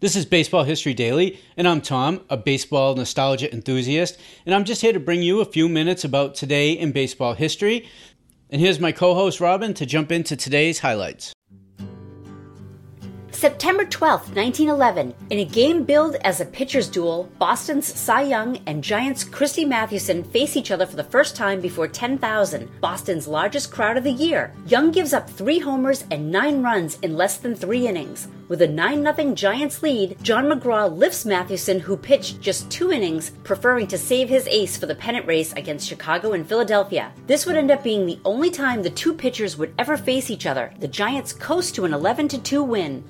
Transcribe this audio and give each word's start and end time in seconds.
This 0.00 0.14
is 0.14 0.26
Baseball 0.26 0.62
History 0.62 0.94
Daily, 0.94 1.40
and 1.56 1.66
I'm 1.66 1.80
Tom, 1.80 2.20
a 2.30 2.36
baseball 2.36 2.94
nostalgia 2.94 3.52
enthusiast, 3.52 4.16
and 4.46 4.54
I'm 4.54 4.62
just 4.62 4.80
here 4.80 4.92
to 4.92 5.00
bring 5.00 5.22
you 5.22 5.40
a 5.40 5.44
few 5.44 5.68
minutes 5.68 6.04
about 6.04 6.36
today 6.36 6.70
in 6.70 6.92
baseball 6.92 7.34
history. 7.34 7.88
And 8.48 8.60
here's 8.60 8.78
my 8.78 8.92
co 8.92 9.14
host 9.14 9.40
Robin 9.40 9.74
to 9.74 9.84
jump 9.84 10.12
into 10.12 10.36
today's 10.36 10.78
highlights. 10.78 11.32
September 13.32 13.84
12, 13.84 14.36
1911, 14.36 15.14
in 15.30 15.38
a 15.40 15.44
game 15.44 15.82
billed 15.82 16.14
as 16.22 16.40
a 16.40 16.46
pitcher's 16.46 16.88
duel, 16.88 17.28
Boston's 17.40 17.86
Cy 17.86 18.22
Young 18.22 18.58
and 18.68 18.84
Giants' 18.84 19.24
Christy 19.24 19.64
Mathewson 19.64 20.22
face 20.22 20.56
each 20.56 20.70
other 20.70 20.86
for 20.86 20.94
the 20.94 21.02
first 21.02 21.34
time 21.34 21.60
before 21.60 21.88
10,000, 21.88 22.80
Boston's 22.80 23.26
largest 23.26 23.72
crowd 23.72 23.96
of 23.96 24.04
the 24.04 24.12
year. 24.12 24.54
Young 24.68 24.92
gives 24.92 25.12
up 25.12 25.28
three 25.28 25.58
homers 25.58 26.04
and 26.12 26.30
nine 26.30 26.62
runs 26.62 27.00
in 27.00 27.16
less 27.16 27.38
than 27.38 27.56
three 27.56 27.88
innings. 27.88 28.28
With 28.48 28.62
a 28.62 28.66
9 28.66 29.14
0 29.14 29.34
Giants 29.34 29.82
lead, 29.82 30.16
John 30.22 30.46
McGraw 30.46 30.90
lifts 30.90 31.26
Mathewson, 31.26 31.80
who 31.80 31.98
pitched 31.98 32.40
just 32.40 32.70
two 32.70 32.90
innings, 32.90 33.30
preferring 33.44 33.86
to 33.88 33.98
save 33.98 34.30
his 34.30 34.48
ace 34.48 34.74
for 34.74 34.86
the 34.86 34.94
pennant 34.94 35.26
race 35.26 35.52
against 35.52 35.86
Chicago 35.86 36.32
and 36.32 36.48
Philadelphia. 36.48 37.12
This 37.26 37.44
would 37.44 37.56
end 37.56 37.70
up 37.70 37.82
being 37.82 38.06
the 38.06 38.18
only 38.24 38.50
time 38.50 38.82
the 38.82 38.88
two 38.88 39.12
pitchers 39.12 39.58
would 39.58 39.74
ever 39.78 39.98
face 39.98 40.30
each 40.30 40.46
other. 40.46 40.72
The 40.80 40.88
Giants 40.88 41.34
coast 41.34 41.74
to 41.74 41.84
an 41.84 41.92
11 41.92 42.28
2 42.28 42.64
win. 42.64 43.04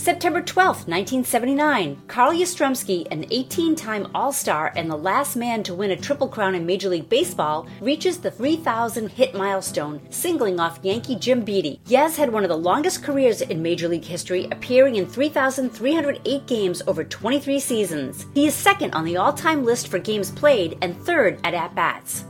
September 0.00 0.40
12, 0.40 0.88
1979, 0.88 2.00
Carl 2.08 2.32
Yastrzemski, 2.32 3.06
an 3.10 3.26
18 3.30 3.76
time 3.76 4.10
All 4.14 4.32
Star 4.32 4.72
and 4.74 4.90
the 4.90 4.96
last 4.96 5.36
man 5.36 5.62
to 5.64 5.74
win 5.74 5.90
a 5.90 5.96
Triple 5.96 6.26
Crown 6.26 6.54
in 6.54 6.64
Major 6.64 6.88
League 6.88 7.10
Baseball, 7.10 7.66
reaches 7.82 8.16
the 8.16 8.30
3,000 8.30 9.10
hit 9.10 9.34
milestone, 9.34 10.00
singling 10.08 10.58
off 10.58 10.80
Yankee 10.82 11.16
Jim 11.16 11.42
Beattie. 11.42 11.82
Yaz 11.86 12.16
had 12.16 12.32
one 12.32 12.44
of 12.44 12.48
the 12.48 12.56
longest 12.56 13.02
careers 13.02 13.42
in 13.42 13.60
Major 13.60 13.88
League 13.88 14.06
history, 14.06 14.48
appearing 14.50 14.96
in 14.96 15.04
3,308 15.04 16.46
games 16.46 16.80
over 16.86 17.04
23 17.04 17.60
seasons. 17.60 18.24
He 18.32 18.46
is 18.46 18.54
second 18.54 18.94
on 18.94 19.04
the 19.04 19.18
all 19.18 19.34
time 19.34 19.66
list 19.66 19.88
for 19.88 19.98
games 19.98 20.30
played 20.30 20.78
and 20.80 20.96
third 20.96 21.38
at 21.44 21.52
at 21.52 21.74
bats. 21.74 22.24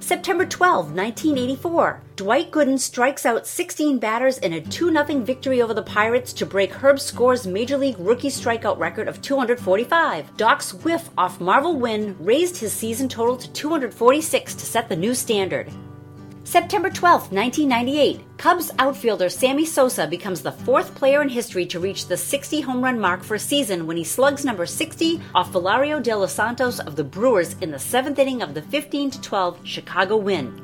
September 0.00 0.44
12, 0.44 0.94
1984. 0.94 2.00
Dwight 2.16 2.50
Gooden 2.50 2.78
strikes 2.78 3.24
out 3.24 3.46
16 3.46 3.98
batters 3.98 4.38
in 4.38 4.52
a 4.52 4.60
2 4.60 4.90
0 4.92 5.20
victory 5.20 5.62
over 5.62 5.74
the 5.74 5.82
Pirates 5.82 6.32
to 6.34 6.46
break 6.46 6.72
Herb 6.72 7.00
Score's 7.00 7.46
Major 7.46 7.76
League 7.76 7.98
rookie 7.98 8.28
strikeout 8.28 8.78
record 8.78 9.08
of 9.08 9.22
245. 9.22 10.36
Doc's 10.36 10.74
whiff 10.74 11.08
off 11.16 11.40
Marvell 11.40 11.78
Wynne 11.78 12.16
raised 12.20 12.56
his 12.56 12.72
season 12.72 13.08
total 13.08 13.36
to 13.36 13.50
246 13.52 14.54
to 14.54 14.66
set 14.66 14.88
the 14.88 14.96
new 14.96 15.14
standard. 15.14 15.72
September 16.44 16.90
12, 16.90 17.32
1998, 17.32 18.20
Cubs 18.36 18.70
outfielder 18.78 19.30
Sammy 19.30 19.64
Sosa 19.64 20.06
becomes 20.06 20.42
the 20.42 20.52
fourth 20.52 20.94
player 20.94 21.22
in 21.22 21.28
history 21.28 21.64
to 21.64 21.80
reach 21.80 22.06
the 22.06 22.18
60 22.18 22.60
home 22.60 22.84
run 22.84 23.00
mark 23.00 23.24
for 23.24 23.34
a 23.34 23.38
season 23.38 23.86
when 23.86 23.96
he 23.96 24.04
slugs 24.04 24.44
number 24.44 24.66
60 24.66 25.22
off 25.34 25.50
Valerio 25.50 26.00
de 26.00 26.14
los 26.14 26.34
Santos 26.34 26.80
of 26.80 26.96
the 26.96 27.02
Brewers 27.02 27.56
in 27.62 27.70
the 27.70 27.78
seventh 27.78 28.18
inning 28.18 28.42
of 28.42 28.52
the 28.52 28.60
15 28.60 29.12
12 29.12 29.66
Chicago 29.66 30.18
win. 30.18 30.62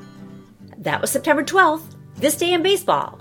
That 0.77 1.01
was 1.01 1.11
September 1.11 1.43
12th, 1.43 1.97
this 2.17 2.37
day 2.37 2.53
in 2.53 2.63
baseball. 2.63 3.19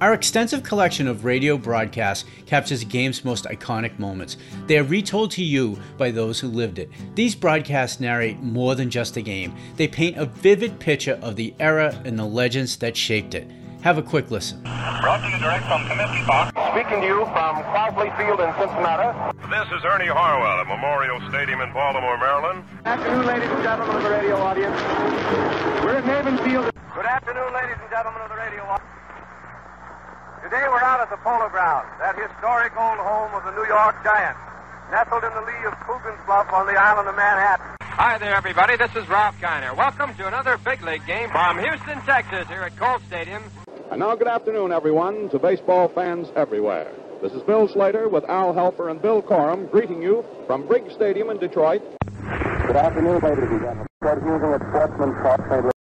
Our 0.00 0.14
extensive 0.14 0.62
collection 0.62 1.06
of 1.06 1.26
radio 1.26 1.58
broadcasts 1.58 2.24
captures 2.46 2.80
the 2.80 2.86
game's 2.86 3.22
most 3.22 3.44
iconic 3.44 3.98
moments. 3.98 4.38
They 4.66 4.78
are 4.78 4.82
retold 4.82 5.30
to 5.32 5.44
you 5.44 5.78
by 5.98 6.10
those 6.10 6.40
who 6.40 6.48
lived 6.48 6.78
it. 6.78 6.88
These 7.16 7.34
broadcasts 7.34 8.00
narrate 8.00 8.40
more 8.40 8.74
than 8.74 8.88
just 8.88 9.12
the 9.12 9.20
game, 9.20 9.54
they 9.76 9.86
paint 9.86 10.16
a 10.16 10.24
vivid 10.24 10.80
picture 10.80 11.18
of 11.20 11.36
the 11.36 11.52
era 11.60 12.00
and 12.06 12.18
the 12.18 12.24
legends 12.24 12.78
that 12.78 12.96
shaped 12.96 13.34
it. 13.34 13.50
Have 13.82 13.98
a 13.98 14.02
quick 14.02 14.30
listen. 14.30 14.62
Brought 14.62 15.20
to 15.20 15.28
you 15.28 15.38
direct 15.38 15.64
from 15.66 15.82
Comiskey 15.82 16.24
Park. 16.24 16.48
Speaking 16.72 17.02
to 17.02 17.06
you 17.06 17.24
from 17.36 17.60
Crosley 17.68 18.08
Field 18.16 18.40
in 18.40 18.48
Cincinnati. 18.56 19.36
This 19.50 19.68
is 19.76 19.84
Ernie 19.84 20.06
Harwell 20.06 20.60
at 20.60 20.66
Memorial 20.66 21.20
Stadium 21.28 21.60
in 21.60 21.74
Baltimore, 21.74 22.16
Maryland. 22.16 22.64
Good 22.78 22.86
afternoon, 22.86 23.26
ladies 23.26 23.50
and 23.50 23.62
gentlemen 23.62 23.96
of 23.96 24.02
the 24.02 24.10
radio 24.10 24.36
audience. 24.36 24.80
We're 25.84 25.96
at 25.96 26.04
Navin 26.04 26.42
Field. 26.42 26.72
Good 26.94 27.06
afternoon, 27.06 27.52
ladies 27.52 27.76
and 27.82 27.90
gentlemen 27.90 28.22
of 28.22 28.30
the 28.30 28.36
radio 28.36 28.62
audience. 28.64 28.90
Today 30.50 30.66
we're 30.66 30.82
out 30.82 30.98
at 30.98 31.08
the 31.10 31.16
Polo 31.18 31.48
Grounds, 31.48 31.86
that 32.00 32.18
historic 32.18 32.74
old 32.74 32.98
home 32.98 33.30
of 33.38 33.44
the 33.46 33.54
New 33.54 33.68
York 33.70 33.94
Giants, 34.02 34.40
nestled 34.90 35.22
in 35.22 35.30
the 35.30 35.46
lee 35.46 35.62
of 35.64 35.78
Coogan's 35.86 36.18
Bluff 36.26 36.52
on 36.52 36.66
the 36.66 36.74
island 36.74 37.06
of 37.06 37.14
Manhattan. 37.14 37.76
Hi 37.82 38.18
there, 38.18 38.34
everybody. 38.34 38.76
This 38.76 38.90
is 38.96 39.08
Ralph 39.08 39.38
Kiner. 39.38 39.76
Welcome 39.76 40.12
to 40.16 40.26
another 40.26 40.58
big 40.58 40.82
league 40.82 41.06
game 41.06 41.30
from 41.30 41.60
Houston, 41.60 42.00
Texas, 42.02 42.48
here 42.48 42.62
at 42.62 42.76
Colt 42.76 43.00
Stadium. 43.06 43.44
And 43.92 44.00
now, 44.00 44.16
good 44.16 44.26
afternoon, 44.26 44.72
everyone, 44.72 45.28
to 45.28 45.38
baseball 45.38 45.86
fans 45.86 46.26
everywhere. 46.34 46.90
This 47.22 47.30
is 47.30 47.42
Bill 47.44 47.68
Slater 47.68 48.08
with 48.08 48.24
Al 48.24 48.52
Helfer 48.52 48.90
and 48.90 49.00
Bill 49.00 49.22
Corum 49.22 49.70
greeting 49.70 50.02
you 50.02 50.24
from 50.48 50.66
Briggs 50.66 50.92
Stadium 50.94 51.30
in 51.30 51.38
Detroit. 51.38 51.80
Good 52.66 52.74
afternoon, 52.74 53.20
ladies 53.22 53.46
and 53.46 53.60
gentlemen. 53.60 53.86
At 54.02 54.18
Sportsman 54.66 55.14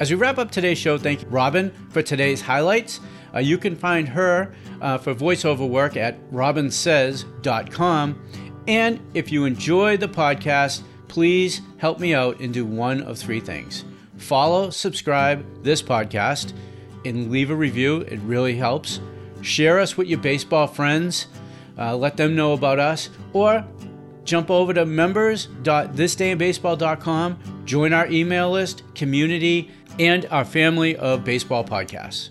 As 0.00 0.10
we 0.10 0.16
wrap 0.16 0.38
up 0.38 0.50
today's 0.50 0.78
show, 0.78 0.98
thank 0.98 1.22
you, 1.22 1.28
Robin, 1.28 1.70
for 1.90 2.02
today's 2.02 2.40
highlights. 2.40 2.98
Uh, 3.32 3.38
you 3.38 3.58
can 3.58 3.76
find 3.76 4.08
her 4.08 4.52
uh, 4.80 4.98
for 4.98 5.14
voiceover 5.14 5.68
work 5.68 5.96
at 5.96 6.18
robinsays.com. 6.32 8.20
And 8.66 9.00
if 9.14 9.30
you 9.30 9.44
enjoy 9.44 9.96
the 9.96 10.08
podcast, 10.08 10.82
please 11.08 11.60
help 11.78 11.98
me 11.98 12.14
out 12.14 12.38
and 12.40 12.54
do 12.54 12.64
one 12.64 13.02
of 13.02 13.18
three 13.18 13.40
things 13.40 13.84
follow, 14.16 14.70
subscribe 14.70 15.44
this 15.62 15.82
podcast, 15.82 16.54
and 17.04 17.30
leave 17.30 17.50
a 17.50 17.54
review. 17.54 18.00
It 18.00 18.18
really 18.20 18.56
helps. 18.56 19.00
Share 19.42 19.78
us 19.78 19.96
with 19.96 20.08
your 20.08 20.18
baseball 20.18 20.66
friends, 20.66 21.28
uh, 21.78 21.96
let 21.96 22.16
them 22.16 22.34
know 22.34 22.52
about 22.52 22.80
us, 22.80 23.10
or 23.32 23.64
jump 24.24 24.50
over 24.50 24.74
to 24.74 24.84
members.thisdayinbaseball.com, 24.84 27.62
join 27.64 27.92
our 27.92 28.08
email 28.08 28.50
list, 28.50 28.82
community, 28.94 29.70
and 29.98 30.26
our 30.30 30.44
family 30.44 30.96
of 30.96 31.24
baseball 31.24 31.64
podcasts. 31.64 32.30